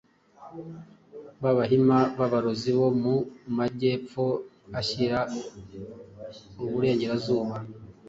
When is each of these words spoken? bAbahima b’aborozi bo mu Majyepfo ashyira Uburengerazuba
bAbahima 1.43 1.97
b’aborozi 2.17 2.71
bo 2.79 2.89
mu 3.01 3.15
Majyepfo 3.57 4.25
ashyira 4.79 5.19
Uburengerazuba 6.63 7.55